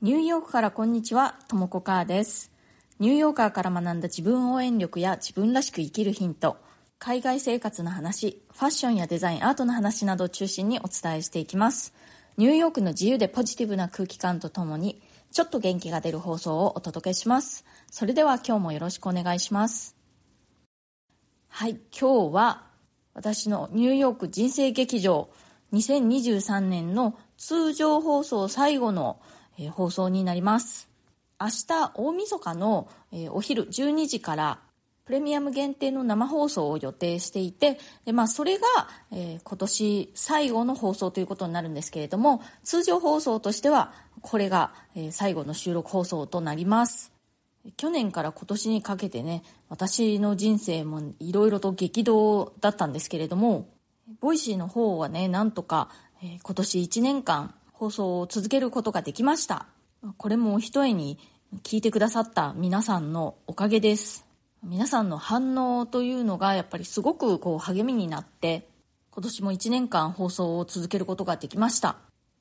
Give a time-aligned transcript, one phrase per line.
[0.00, 2.52] ニューヨークからこんにちは、ともこかーです。
[3.00, 6.56] ニューヨーカーから学んだ自分応援力や自分らしく生きるヒント、
[7.00, 11.92] 海外生活の話、ファッションやデザイン、アートの話などを中心にお伝えしていきます。
[12.36, 17.64] ニューヨークの自由でポジティブな空気感とともに、ちょっと元気が出る放送をお届けします。
[17.90, 19.96] それでは今日もよろしくお願いします。
[21.48, 22.66] はい、今日は
[23.14, 25.28] 私のニューヨーク人生劇場
[25.72, 29.18] 2023年の通常放送最後の
[29.58, 30.88] え、放送になります。
[31.40, 34.60] 明日大晦日の、え、お昼12時から
[35.08, 38.66] プレミアム限定の生放送を予定していて、でまあ、それが、
[39.10, 47.10] えー、今年最後の放送ということになるんですけれども、通常放送としては、これが、えー、最後の収録放送となります。
[47.78, 53.66] 去年から今年にかけてね、私の人生もいろいろと激動だったんですけれども、
[54.20, 55.88] Voicy の方はね、なんとか、
[56.22, 59.66] えー、今年1年間放送を続けることができました。
[60.16, 61.16] これもひとえに
[61.62, 64.26] 聞いてくださった皆さんのおかげです。
[64.64, 68.68] 皆さんの反応というのがやっぱりすごくこう励みになって、
[69.12, 71.98] 今年も1年間放送を続けることができました。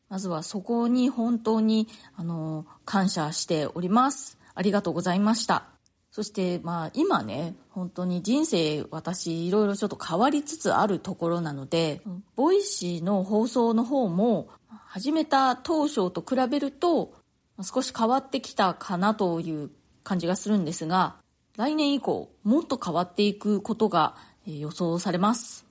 [0.10, 4.40] まずはそこに本当にあの感謝しております。
[4.56, 5.66] ありがとうございました。
[6.10, 12.02] そしてまあ今ね、本当に人生私いろいろちょっと変わりつつあるところなので、
[12.36, 14.50] Voicy の放送の方も
[14.90, 17.14] 始めた当初と比べると
[17.62, 19.70] 少し変わってきたかなという
[20.04, 21.18] 感じがするんですが、
[21.58, 25.66] 来年以降もっと変わっていくことが予想されます。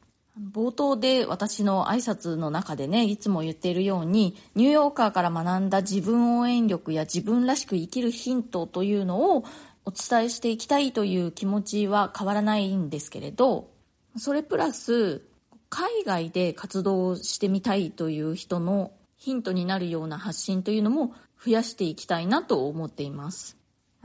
[0.52, 9.44] 冒頭で私の挨拶の中でね、いつも言っているように、ニューヨーカーから学んだ自分応援力や自分らしく生きるヒントというのを
[9.86, 13.70] お伝えしていきたいという気持ちは変わらないんですけれど、
[14.18, 15.22] それプラス、
[15.70, 21.14] 海外で活動してみたいという人のヒントになるような発信というのも
[21.44, 23.56] 増やしていきたいなと思っています。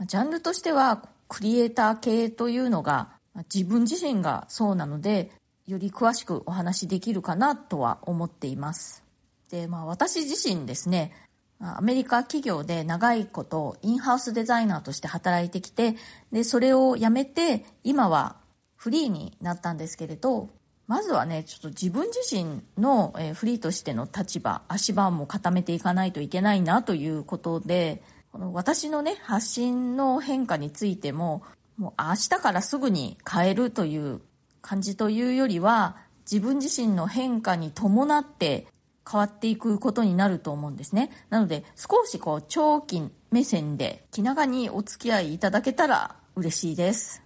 [0.06, 3.10] ジャンルとしては、クリエイター系というのが
[3.52, 5.30] 自分自身がそうなので、
[5.66, 9.04] より詳しくお話しできるかなとは思っています。
[9.50, 11.12] で、まあ私自身ですね、
[11.60, 15.96] アメリカ企業で長いことインハウスデザイナーとして働いてきて、
[16.32, 18.36] で、それを辞めて、今は
[18.76, 20.50] フリーになったんですけれど、
[20.92, 31.44] まずはね、ちょっと自分自身の、えフリーとしての立場、足場も固めていかないといけないなということで、この私のね、発信の変化についても、
[31.78, 34.20] もう明日からすぐに変えるという
[34.60, 35.96] 感じというよりは、
[36.30, 38.66] 自分自身の変化に伴って
[39.10, 41.10] 変わっていくことになると思うんですね。
[41.30, 47.21] なので、少しこう、長期目線で気長にお付き合いいただけたら嬉しいです。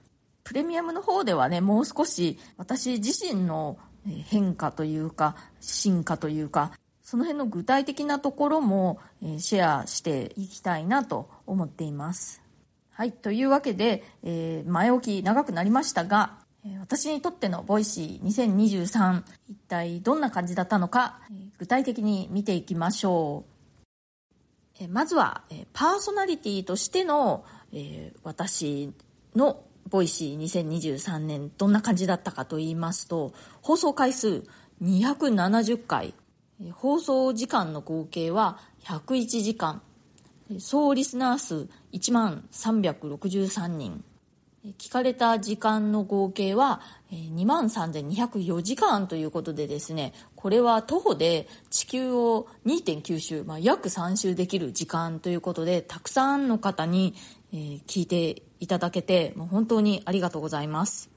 [0.46, 3.78] プレミアムの方ではね、もう少し私自身の
[4.26, 6.70] 変化というか、進化というか、
[7.02, 9.00] その辺の具体的なところも
[9.38, 12.40] シェアしていきたいなと思っています。
[12.92, 13.10] はい。
[13.10, 16.38] というわけで、えー、前置き長くなりましたが、
[16.80, 21.20] 私にとっての Voicy 2023一体どんな感じだったのか
[21.58, 23.44] 具体的に見ていきましょ
[24.80, 25.42] うまずは
[25.72, 27.44] パーソナリティとしての
[28.24, 28.92] 私
[29.36, 33.32] の Voicy 2023年どんな感じだったかと言いますと
[33.62, 34.44] 放送回数
[34.82, 36.14] 270回
[36.72, 39.82] 放送時間の合計は101時間
[40.58, 44.04] 総リスナー数1万363人
[44.78, 46.80] 聞かれた時間の合計は
[47.12, 57.14] 2万3204時間ということでですね、これは徒歩で地球を2.9周、まあ、約3周できる時間ということで、たくさんの方に、
[57.52, 61.10] 聞いていただけて、もう本当にありがとうございます。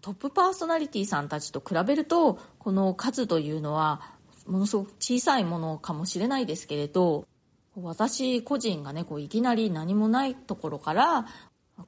[0.00, 4.02] トップパーソナリティさんたちと比べると、この数というのは、
[4.46, 7.26] ものすごく小さいものかもしれないですけれど、
[7.76, 11.26] 私個人がね、こういきなり何もないところから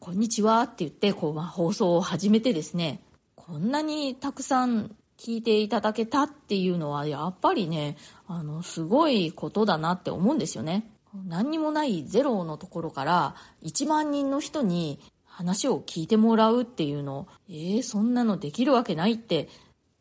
[0.00, 3.00] こんにちはって言って、こう、まあ、放送を始めてですね、
[3.34, 10.91] こんなにたくさん聞いていただけたっていうのは、やっぱりね、あの、すごいことだなって思うんですよね。
[11.15, 19.49] 何にもないゼロのところから1万人の人に話を聞いてもらうっていうの、えー、そんなのできるわけないって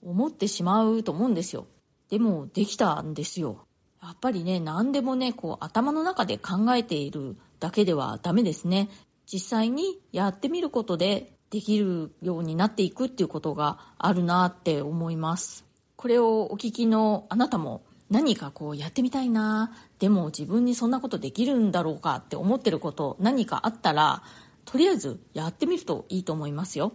[0.04, 1.68] 思ってしまうと思うんですよ。
[2.10, 3.66] でも、できたんですよ。
[4.04, 8.90] やっぱりね、何でもね、こう頭の中で考えているだけではダメですね。
[9.32, 15.66] 実際にやってみることでできるようになっていくっていうことがあるなって思います。
[15.96, 24.22] これをお聞きのあなたも何かこうやってみたいな、でも自分にそんなことできるんだろうかって思ってること何かあったら、
[24.66, 26.92] とりあえずやってみるといいと思いますよ。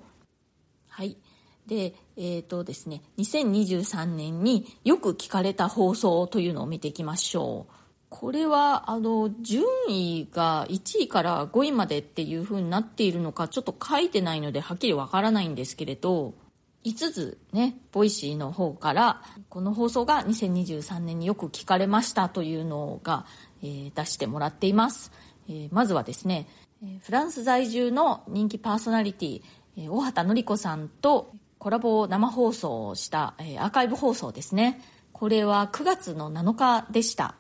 [0.89, 1.17] はい。
[1.67, 7.73] で、えっ、ー、とですね、2023年によく聞かれた放送というのを見ていきましょう。
[8.09, 16.35] これはあの順位が1位から5位までっていう風になっているのかちょっと書いてないのではっきりわからないんですけれど
[16.87, 23.27] 5つね Voicy の方からこの放送が2023年によく聞かれましたというのが、
[23.63, 25.11] えー、出してもらっています、
[25.49, 26.47] えー、まずはですね
[27.03, 29.43] フランス在住の人気パーソナリティ
[29.91, 34.81] 大畑典子さんとコラボを生放送をしたえアーカイブ放送ですね。
[35.13, 37.35] これは9月の7日でした。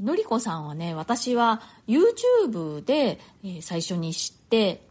[0.00, 4.82] のりこさんはね私は YouTube で、え最初に知って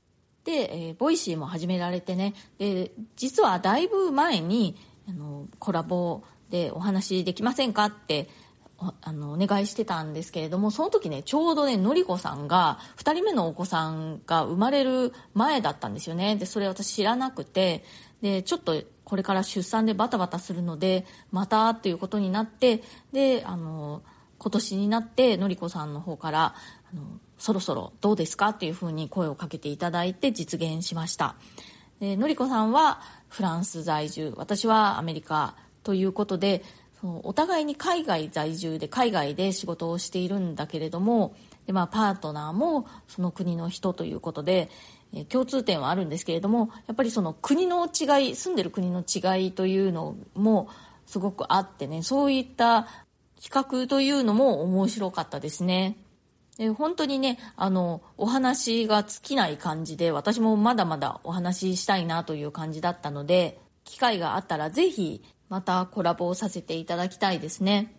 [0.45, 2.33] で、えー、 Voicy も始められてね。
[2.57, 4.75] で実はだいぶ前に
[5.07, 8.29] あのコラボでお話できませんかって
[9.01, 16.35] あのお願いしてたんですけれどもその時ねちょうどねのりこさんが2人目のお子さんが生まれる前だったんですよね。
[16.35, 17.83] でそれ私知らなくて。
[18.21, 22.81] でちょっとこれから出産でバタバタするのでまたっていうことになって
[23.11, 24.01] であの
[24.37, 26.55] 今年になってのりこさんの方から
[26.91, 27.01] あの
[27.43, 31.35] そろそろどうですかっていうふうに声をかけていただいて実現しました
[31.99, 36.63] でのりこさんはフランス在住私はアメリカということで
[37.03, 41.35] お互いに海外在住で海外で仕事をしているんだけれども
[41.67, 44.69] で、まあ、パートナーもその国の人ということで、
[45.13, 50.69] え共通点はあるんですけれどもやっぱりその国の違い住んでる国の違いというのも
[51.05, 52.83] すごくあってねそういった
[53.37, 55.97] 比較というのも面白かったですね。
[56.57, 67.95] で本当にねあのお話が尽きない感じで私もまだまだお話ししたいなという感じだったので機会があったらぜひまたコラボをさせていただきたいですね。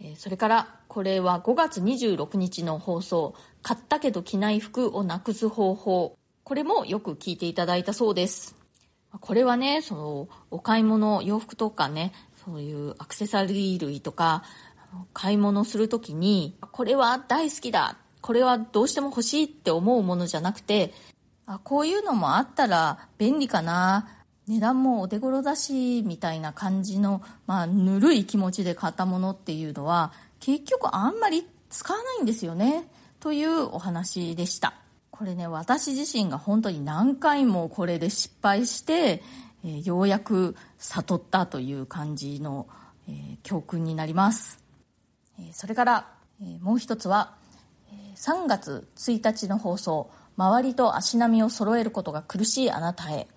[0.00, 8.54] えそれからこれは5月26日の放送「買ったけど着ない服をなくす方法」これもよく聞いていただいたそうです
[9.20, 12.12] これはねそのお買い物洋服とかね
[12.44, 14.44] そういうアクセサリー類とか
[15.12, 17.96] 買い物する時にこれは大好きだ。
[18.20, 20.92] これはどうしても欲しいって思うものじゃなくて
[21.46, 24.08] あこういうのもあったら便利かな。
[24.48, 32.88] 値段もお手頃だしみたいな感じの、まあ、ぬるい気持ちで買ったものっていうのは結局あんまり使わないんですよね。
[33.18, 34.74] というお話でした。
[35.10, 39.22] これね私自身が本当に何回もこれで失敗して
[39.66, 42.68] えようやく悟ったという感じの、
[43.08, 44.62] えー、教訓になります、
[45.52, 46.06] それから、
[46.60, 47.34] もう一つは、
[48.16, 53.28] 3月1日の放送「周りと足並みを揃えることが苦しいあなたへ」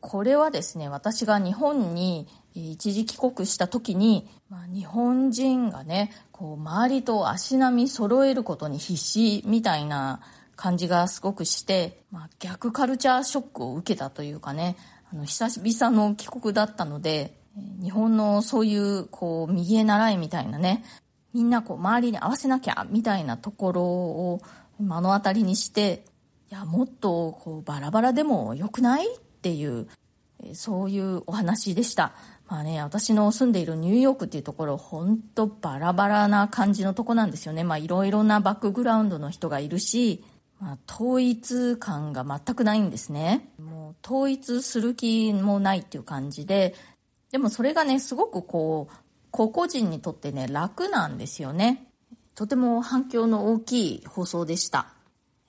[0.00, 10.20] これはですね私が日本に一時帰国した時に、まあ、日本人がねこう周りと足並み揃えることに必死みたいな
[10.54, 14.76] 感じがすごくして、まあ、逆カルチャーショックを受けたというかね
[15.10, 17.34] あの久々の帰国だったので
[17.82, 20.84] 日本のそういうこう右へ習いみたいなね
[21.32, 24.42] みんなこう周りに合わせなきゃみたいなところを
[24.78, 26.04] 目の当たりにして
[26.50, 29.86] いやもっとこうバラバラでもよくないっていう
[30.54, 32.12] そういうお話でした。
[32.48, 37.62] まあね、私の住んでいるニューヨークっていうところ、本当バラバラな感じのとこなんですよね。
[37.62, 40.24] まあいろいろなバックグラウンドの人がいるし、
[40.60, 43.48] まあ、統一感が全くないんですね。
[43.58, 46.74] もう統一する気もないっていう感じで、
[47.30, 48.94] でもそれがね、すごくこう、
[49.30, 51.86] 個々人にとってね、楽なんですよね。
[52.34, 54.88] とても反響の大きい放送でした。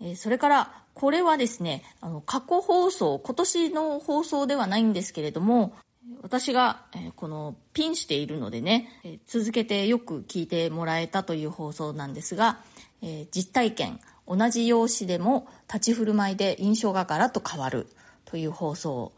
[0.02, 5.74] えそれから、これはですね、あの、過去放送、今年の放送ではないんですけれども、
[6.22, 12.60] 私が、えこのピンしているのでね、え続けてよく聞いてもらえたという放送なんですが、
[13.02, 17.88] え実体験、同じ容姿でも立ち振る舞いで印象がガラッと変わる
[18.26, 19.12] という放送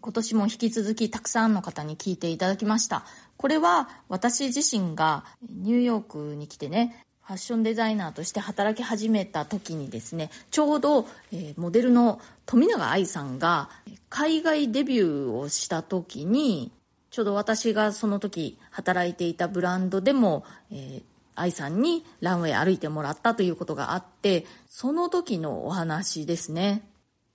[0.00, 3.04] 今年も引き続きたくさんの方に聞いていただきました
[3.36, 13.70] これは私自身がニューヨークに来てねファッションデザイナーとして働き始めた時にですねちょうど、えモデルの富永愛さんが
[14.10, 16.70] 海外デビューをした時に
[17.14, 21.02] ちょうど私がその時働いていたブランドでも、えー、
[21.36, 26.82] 愛さんにランウェイ歩いてもらったということがあって、その時のお話ですね。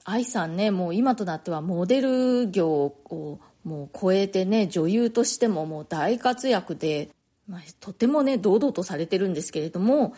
[0.05, 7.09] 愛さんね、もう今となってはモデル業をもう超えてね、女優としてももう大活躍で、
[7.47, 10.15] まあ、とてもね、堂々とされてるんですけれども、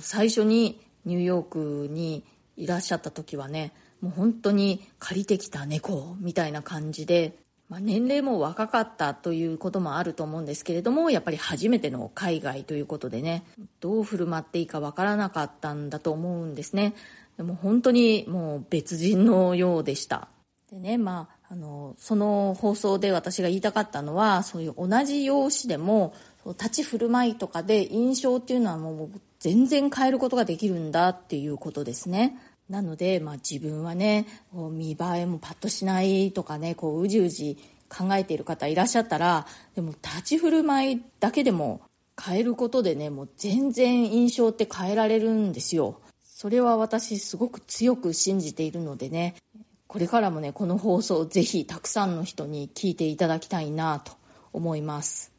[0.00, 1.46] 最初にニューヨー
[1.86, 2.24] クに
[2.56, 7.32] いらっしゃった時はね、もう本当に借りてきた猫みたいな感じで、
[7.68, 13.44] まあ、年齢も若かったということもあると思うんですけれどもやっぱり初めての海外ということでね
[13.80, 16.94] どう振る舞っていいかわからなかったんだと思うんですね
[17.36, 20.28] でも本当にもう別人のようでした
[20.70, 26.14] でねまああのその放送で私が言いたかったのはそういう同じ容姿でも
[26.46, 32.38] 立ち振る舞いとかで印象っていうのはもう全然変えることができるんだっていうことですね。
[32.68, 41.82] なので、まあ、自分はね見栄えもパッとしないとかねこううじうじ考えている方いらっしゃったらでも立ち振る舞いだけでも
[42.22, 46.00] 変えることでねもう全然印象って変えられるんですよ。
[46.22, 49.36] それは私すごく強く信じているのでね
[49.86, 54.12] これからもねこの放送ぜひたくさんの人に聞いていただきたいなと
[54.52, 55.32] 思います。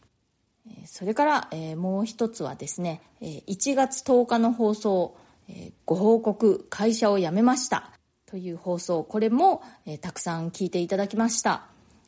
[0.85, 5.15] それから、えもう一つはですね1月10日の放送
[5.49, 7.91] えご報告会社を辞めました。
[8.25, 11.67] という放送これもえたくさん聞いていただきました。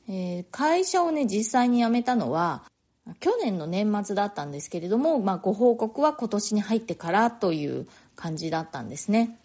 [0.10, 2.64] え会社をね実際に辞めたのは
[3.20, 9.40] 去年の年末だったんですけれども、まあ、ご報告は今年に入ってからという感じだったんですね。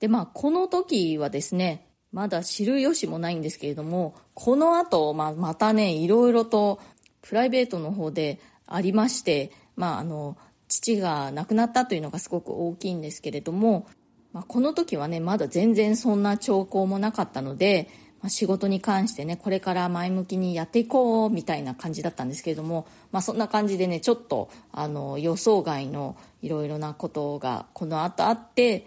[0.00, 6.80] でまあこの時はですねまだ知る由もないんですけれどもこの後、まあ、またねいろいろと
[7.22, 10.36] プライベートの方でありまして、まあ、あの
[10.68, 13.86] 父が亡くなったというのがすごく大きいんですけれども、
[14.32, 17.88] まあ、この時はねまだ全然そんな兆候もなかったので、
[18.20, 28.86] まあ、仕事に関してねこれから前向きにやっていこうみたいな感じだったんですけれども、まあ、そんな感じでねちょっとあの予想外のいろいろなことがこの後あって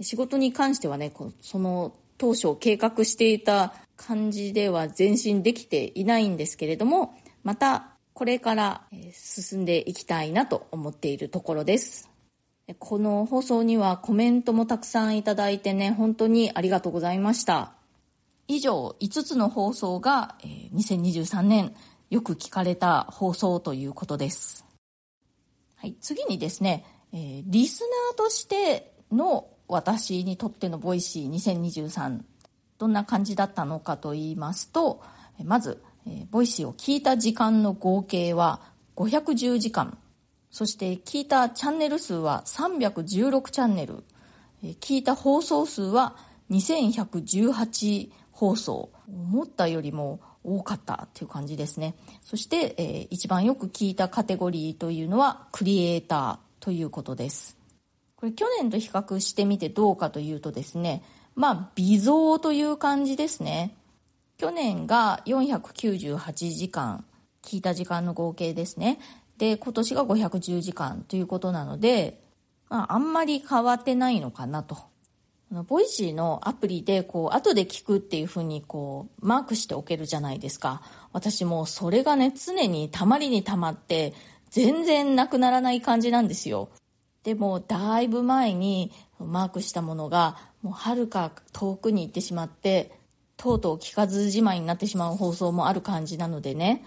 [0.00, 12.10] 仕事に関してはねその当初計画していた感じでは前進できていないんですけれどもまたこれから進んでいきたいなと思っているところです。
[12.78, 17.72] この放送にはコメントもたくさんいただいてね、本当にありがとうございました。
[18.46, 20.36] 以上、5つの放送が
[20.74, 21.74] 2023年
[22.10, 24.64] よく聞かれた放送ということです。
[25.76, 32.20] はい、次にですね、リスナーとしての私にとっての Voicy 2023
[32.78, 35.02] どんな感じだったのかと言いますと
[35.44, 38.60] まずえ Voicy を聞いた時間の合計は
[38.96, 39.96] 510時間。
[40.50, 44.02] そして聞いたチャンネル数は316チャンネル、
[44.64, 46.16] え聞いた放送数は
[46.50, 48.90] 2118放送。
[49.08, 51.94] 思ったよりも多かったっていう感じですね。
[52.22, 57.56] そして、えー、一番よく聞いたカテゴリーというのはクリエイターということです。
[58.16, 61.02] これ去年と比較してみてどうかというとですね
[61.34, 63.74] まあ微増という感じですね。
[64.40, 67.04] 去年が498時間
[67.42, 68.98] 聞いた時間の合計ですね。
[69.36, 72.22] で今年が510時間ということなので、
[72.70, 74.78] まあ、あんまり変わってないのかなと。
[75.68, 80.80] Voicy のアプリでこう後で聞くっていうふうにこうマークしておけるじゃないですか。
[81.12, 84.14] 私もそれがね常にたまりにたまって
[84.48, 86.70] 全然なくならない感じなんですよ。
[87.24, 92.98] でもだいぶ前にマークしたものがもうはるか遠くに行ってしまって
[93.40, 96.84] とうとう聞かずじまいになってしまう放送もある感じなのでね。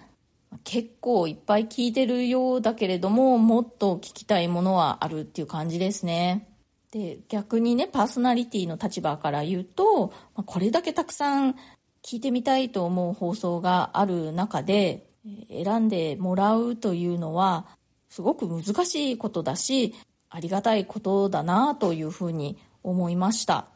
[0.64, 6.48] 結構いっぱい聞いてるようだけれどももっと聞きたいものはあるっていう感じですね。
[6.92, 10.14] で逆にねパーソナリティの立場から言うと
[10.46, 11.56] これだけたくさん
[12.04, 15.08] 聞いてみたいと思う放送がある中で
[15.50, 17.66] 選んでもらうというのは
[18.10, 19.96] すごく難しいことだし
[20.30, 23.70] ありがたいことだなというふうに思いました。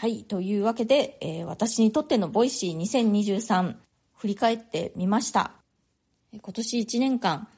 [0.00, 0.22] はい。
[0.22, 3.74] というわけで、えー、私にとっての Voicy 2023
[4.16, 5.50] 振り返ってみました。
[6.40, 7.48] 今年1年間、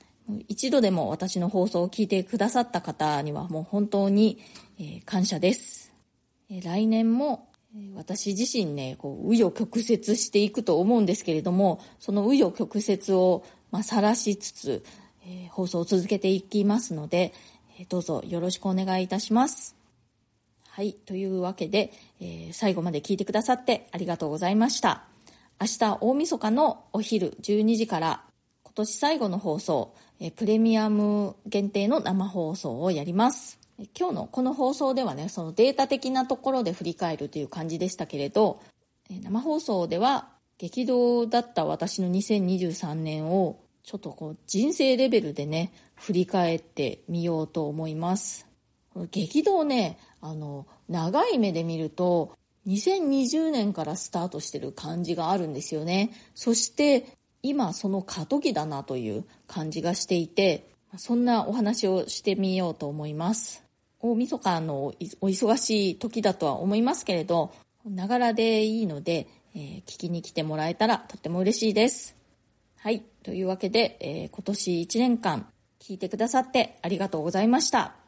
[0.49, 4.39] 一度でも私の放送を聞いてくださった方にはもう本当に、
[4.79, 5.93] えー、感謝です。
[6.63, 7.51] 来年も
[7.95, 14.85] 私自身ね、こう、紆余曲折していくと思うんですけれども、その紆余曲折を、まあ、晒しつつ、
[15.27, 17.35] え、放送を続けていきますので、
[17.91, 19.80] どうぞよろしくお願いいたします。
[20.81, 20.95] はい。
[20.95, 25.03] というわけで、えー、最後まで聞いてくださってありがとうございました。
[25.61, 28.23] 明日大晦日のお昼12時から
[28.65, 33.59] 今年最後の放送、えー、プレミアム限定の生放送をやります。
[33.95, 38.63] 今日のこの放送ではね、そのデータ的なところで振り返るという感じでしたけれど、
[39.11, 48.50] え生放送では激動だった私の2023年をちょっとこう人生レベルでね、振り返ってみようと思います。
[49.11, 52.33] 激動ね、あの、長い目で見ると、
[52.67, 56.13] 2020年からスタートしてる感じがあるんですよね。
[56.35, 57.07] そして、
[57.43, 63.63] 今その過渡期だなという感じがしていて、そんなお話をしてみようと思います。
[64.01, 64.95] 大晦日のお
[65.27, 67.53] 忙しい時だとは思いますけれど、
[67.85, 72.15] ながらでいいので、えー、聞きに来てもらえたらとっても嬉しいです。
[72.79, 73.03] はい。
[73.23, 75.47] というわけで、えー、今年1年間
[75.81, 78.00] 聞いてくださってありがとうございました。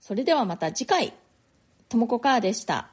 [0.00, 1.12] それではまた次回、
[1.88, 2.90] ともこかーでした。